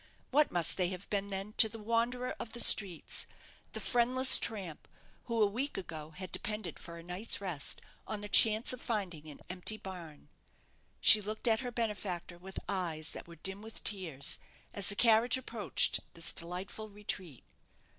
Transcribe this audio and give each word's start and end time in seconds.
What 0.31 0.51
must 0.51 0.77
they 0.77 0.87
have 0.89 1.07
been 1.11 1.29
then 1.29 1.53
to 1.57 1.69
the 1.69 1.77
wanderer 1.77 2.35
of 2.39 2.53
the 2.53 2.59
streets 2.59 3.27
the 3.73 3.79
friendless 3.79 4.39
tramp 4.39 4.87
who 5.25 5.43
a 5.43 5.45
week 5.45 5.77
ago 5.77 6.09
had 6.09 6.31
depended 6.31 6.79
for 6.79 6.97
a 6.97 7.03
night's 7.03 7.39
rest 7.39 7.81
on 8.07 8.21
the 8.21 8.27
chance 8.27 8.73
of 8.73 8.81
finding 8.81 9.29
an 9.29 9.41
empty 9.47 9.77
barn. 9.77 10.29
She 11.01 11.21
looked 11.21 11.47
at 11.47 11.59
her 11.59 11.71
benefactor 11.71 12.39
with 12.39 12.57
eyes 12.67 13.11
that 13.11 13.27
were 13.27 13.35
dim 13.35 13.61
with 13.61 13.83
tears, 13.83 14.39
as 14.73 14.89
the 14.89 14.95
carriage 14.95 15.37
approached 15.37 15.99
this 16.15 16.31
delightful 16.31 16.89
retreat. 16.89 17.43